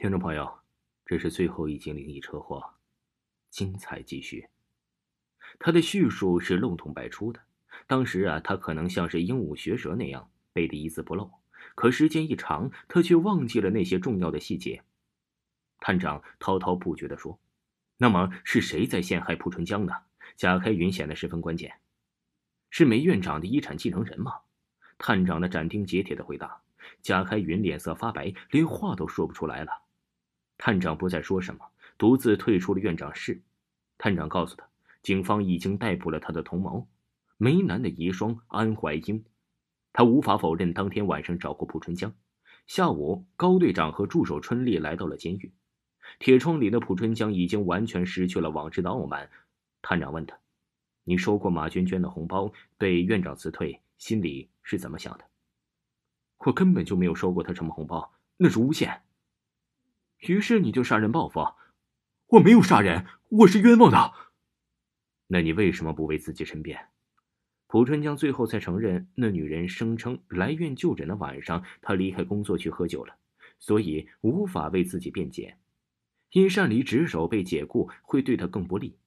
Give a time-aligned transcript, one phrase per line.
[0.00, 0.50] 听众朋友，
[1.04, 2.64] 这是最后一集灵异车祸，
[3.50, 4.48] 精彩继续。
[5.58, 7.42] 他的叙述是漏洞百出的。
[7.86, 11.30] 当时啊，他可能像是鹦鹉学舌那样背得一字不漏，
[11.74, 14.82] 可时间一长，他却忘记了那些重要的细节。
[15.80, 17.38] 探长滔滔不绝地说
[18.00, 19.92] ：“那么是谁在陷害蒲春江呢？”
[20.34, 21.78] 贾开云显得十分关键。
[22.70, 24.32] 是梅院长的遗产继承人吗？
[24.96, 26.62] 探长的斩钉截铁的回答。
[27.02, 29.70] 贾开云脸色发白，连话都说不出来了。
[30.62, 31.64] 探长不再说什么，
[31.96, 33.40] 独自退出了院长室。
[33.96, 34.68] 探长告诉他，
[35.02, 36.86] 警方已经逮捕了他的同谋
[37.38, 39.24] 梅南的遗孀安怀英。
[39.94, 42.14] 他无法否认当天晚上找过蒲春江。
[42.66, 45.50] 下午，高队长和助手春丽来到了监狱。
[46.18, 49.30] 铁窗里的蒲春江已经完全失去了往日的傲慢。
[49.80, 50.38] 探长问他
[51.04, 55.24] ：“你收过马娟娟的红包，被院长辞退，心里是怎么想的
[56.44, 59.00] ？”“我根本就没有收过他什么红包，那是诬陷。”
[60.20, 61.40] 于是你就杀人报复？
[62.26, 64.12] 我没有杀人，我是冤枉的。
[65.28, 66.88] 那你为什么不为自己申辩？
[67.66, 73.16] 蒲春江最后才承认，那女人声称来院就诊的晚上，他离开工作去喝酒了，
[73.58, 75.56] 所以无法为自己辩解。
[76.32, 78.98] 因擅离职守被解雇会对他更不利。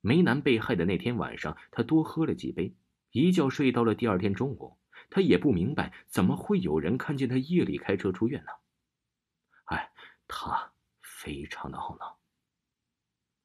[0.00, 2.74] 梅南被害的那天晚上，他多喝了几杯，
[3.12, 4.76] 一觉睡到了第二天中午。
[5.10, 8.50] 他也不明白，怎么会有人看见他夜里开车出院呢？
[10.28, 12.18] 他非常的懊恼。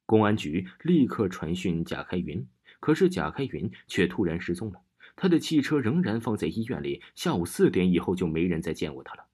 [0.04, 2.46] 公安局立刻传讯贾开云，
[2.80, 4.82] 可是贾开云却突然失踪了。
[5.16, 9.26] 他的汽车仍然放在医院里，下午四点以后就没人再见过他了。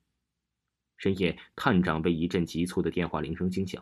[0.97, 3.81] 深夜，探长被一阵急促的电话铃声惊醒。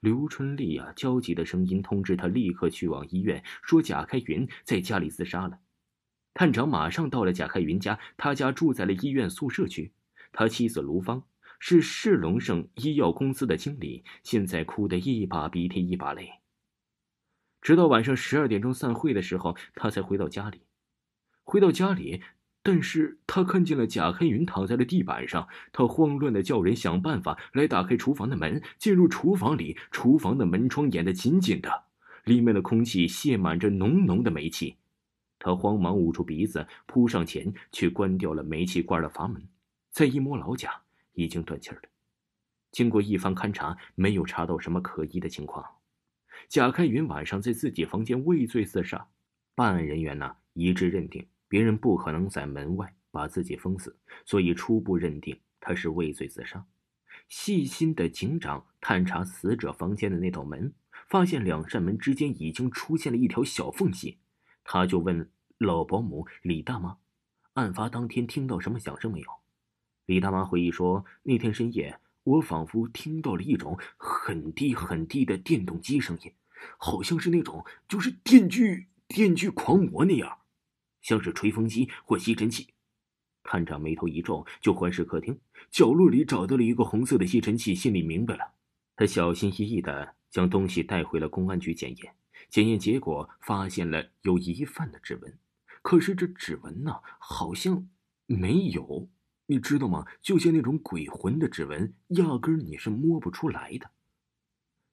[0.00, 5.58] 刘春丽啊，焦急的声音通知他立刻去往医院，说贾开云在家里自杀了。
[6.34, 9.92] 探长马上到了贾开云家，他家住在了医院宿舍区。
[10.32, 11.24] 他妻子卢芳。
[11.58, 16.30] 是世龙盛医药公司的经理，现在哭得一把鼻涕一把泪。
[17.60, 20.60] 直到晚上十二点钟散会的时候，他才回到家里。
[21.42, 22.22] 回到家里，
[22.62, 25.48] 但是他看见了贾开云躺在了地板上。
[25.72, 31.84] 他慌乱的叫人想办法来打开厨房的门，进入厨房里，厨房的门窗掩得紧紧的，
[32.24, 34.76] 里面的空气泄满着浓浓的煤气。
[35.38, 39.48] 他慌忙捂住鼻子，扑上前去关掉了煤气罐的阀门，
[39.90, 40.85] 再一摸老贾。
[41.16, 41.80] 已经断气了。
[42.70, 45.64] 经过一番勘查，没有查到什么可疑的情况。
[46.48, 49.08] 贾开云晚上在自己房间畏罪自杀，
[49.54, 56.64] 办案人员呢一致认定别人不可能在门外把自己封死，所以初步认定他是畏罪自杀。
[57.28, 60.72] 细心的警长探查死者房间的那道门，
[61.08, 64.18] 发现两扇门之间已经出现了一条小缝隙。
[64.62, 66.98] 他就问老保姆李大妈
[67.54, 69.30] ：“案发当天听到什么响声没有？”
[70.06, 76.32] 李大妈回忆说：“那天深夜，我仿佛听到了一种很低很低的电动机声音，
[76.78, 80.38] 好像是那种就是电锯电锯狂魔那样，
[81.02, 82.68] 像是吹风机或吸尘器。”
[83.42, 85.40] 探长眉头一皱，就环视客厅，
[85.70, 88.52] 角落里找到了一个红色的吸尘器，心里明白了。
[88.94, 92.14] 他小心翼翼的将东西带回了公安局检验，
[92.48, 95.36] 检验结果发现了有疑犯的指纹，
[95.82, 97.88] 可是这指纹呢，好像
[98.26, 99.08] 没有。
[99.48, 100.04] 你知道吗？
[100.20, 103.88] 就像那种鬼魂的指纹，压根儿你是摸不出来的。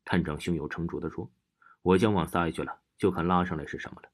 [0.05, 1.31] 探长胸有成竹的说
[1.81, 4.09] ：“我将往撒下去了，就看拉上来是什么了。”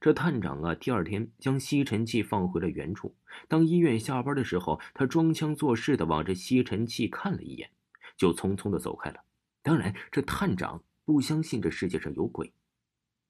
[0.00, 3.14] 这探长啊，第二天将吸尘器放回了原处。
[3.46, 7.70] 当医院下班的时候，他装腔作势的往这吸尘器看了一眼，
[8.16, 9.20] 就匆匆的走开了。
[9.62, 12.52] 当然，这探长不相信这世界上有鬼，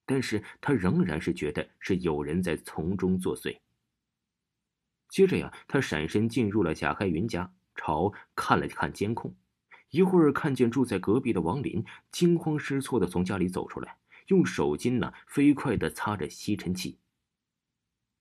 [0.07, 3.59] 但是他仍然是觉得是有人在从中作祟。
[5.13, 9.31] 接着呀，他闪身进入了贾开云家，朝看了看监控，
[9.91, 13.95] 一会儿看见住在隔壁的王林惊慌失措的从家里走出来，
[14.29, 16.97] 用手巾呢飞快的擦着吸尘器。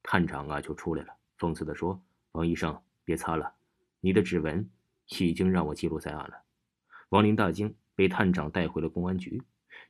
[0.03, 1.98] 探长啊就出来了，讽刺的说
[2.32, 3.54] ：“王医生，别擦了，
[4.00, 4.69] 你的指纹
[5.19, 6.42] 已经让我记录在案了。”
[7.09, 9.42] 王林大惊，被探长带回了公安局。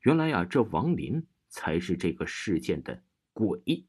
[0.02, 3.02] 原来呀，这王林才是这个事件的
[3.32, 3.84] 鬼。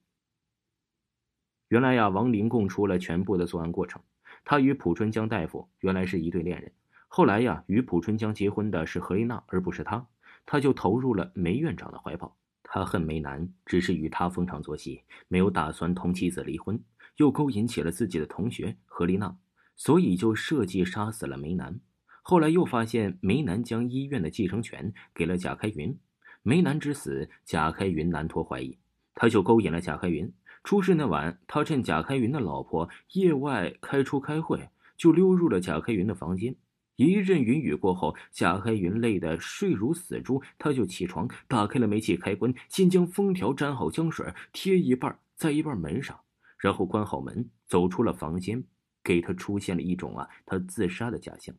[1.73, 3.99] 原来呀，王林供出了全部的作案过程。
[4.45, 6.71] 他与蒲春江大夫原来是一对恋人，
[7.07, 10.05] 后来呀，与蒲春江结婚的是何丽娜，而不是他。
[10.45, 12.37] 他就投入了梅院长的怀抱。
[12.61, 16.79] 他恨梅南，只是与他逢场作戏，没有打算同妻子离婚，
[17.17, 19.35] 又勾引起了自己的同学何丽娜，
[19.75, 21.79] 所以就设计杀死了梅南。
[22.21, 25.97] 后来又发现梅南将医院的继承权给了贾开云，
[26.43, 28.77] 梅南之死，贾开云难脱怀疑，
[29.15, 30.31] 他就勾引了贾开云。
[30.63, 36.55] 出事那晚，他趁贾开云的老婆夜外开出开会，就溜入了贾开云的房间。
[36.95, 46.17] 一阵云雨过后，贾开云累得睡如死猪，他就起床，打开了煤气开关，先将封条粘好浆水，贴一半在一半门上，
[46.57, 48.63] 然后关好门，走出了房间，
[49.03, 51.53] 给他出现了一种啊，他自杀的假象。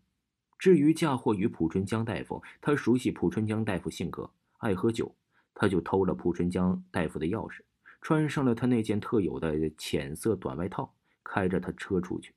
[0.58, 5.14] 至于嫁祸于蒲春江大夫，他熟悉蒲春江大夫性格，爱喝酒，
[5.52, 7.60] 他就偷了蒲春江大夫的钥匙，
[8.04, 12.34] 穿上了他那件特有的浅色短外套，开着他车出去。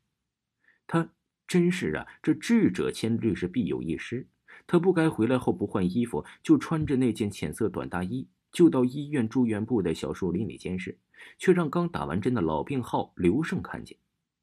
[0.88, 1.10] 他。
[1.48, 4.28] 真是啊，这智者千虑是必有一失。
[4.68, 10.98] 他不该回来后不换衣服，就穿着那件浅色短大衣，就到医院住院部的小树林里监视，
[11.38, 13.98] 却让刚打完针的老病号刘胜看见。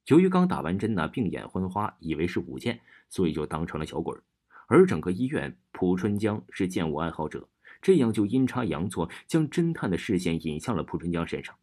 [0.07, 2.81] 由于刚打完针呢，病眼昏花，以为是舞剑，
[3.11, 4.19] 所以就当成了小鬼。
[4.67, 7.47] 而整个医院，蒲春江是剑舞爱好者，
[7.85, 11.55] 这样就阴差阳错将侦探的视线引向了蒲春江身上。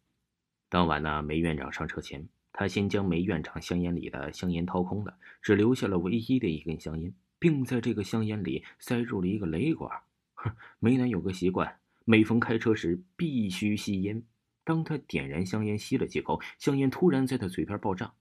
[0.68, 2.28] 当晚呢，梅院长上车前。
[2.52, 9.90] 他先将梅院长香烟里的香烟掏空了，只留下了唯一的一根香烟，并在这个香烟里塞入了一个雷管。
[10.34, 14.22] 哼，梅南有个习惯，每逢开车时必须吸烟。
[14.62, 18.12] 当他点燃香烟吸了几口，香烟突然在他嘴边爆炸，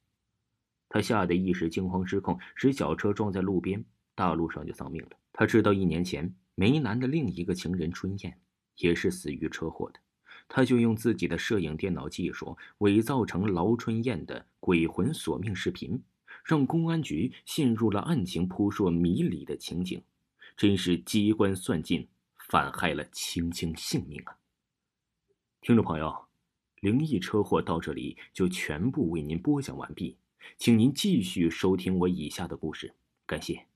[0.90, 5.10] 他吓得一时惊慌失控，使小车撞在路边，大路上就丧命了。
[5.34, 8.40] 他知道一年前梅南的另一个情人春燕
[8.78, 10.00] 也是死于车祸的。
[10.48, 16.04] 他就用自己的摄影电脑技术伪造成劳春燕的鬼魂索命视频，
[16.44, 20.04] 让公安局陷入了案情扑朔迷离的情景，
[20.58, 22.06] 真是机关算尽，
[22.50, 24.36] 反害了青青性命啊！
[25.62, 26.26] 听众朋友，
[26.82, 30.18] 灵异车祸到这里就全部为您播讲完毕，
[30.58, 32.94] 请您继续收听我以下的故事，
[33.26, 33.71] 感谢。